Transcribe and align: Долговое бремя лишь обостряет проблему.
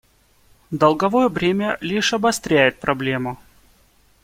Долговое 0.71 1.29
бремя 1.29 1.77
лишь 1.79 2.11
обостряет 2.15 2.79
проблему. 2.79 3.37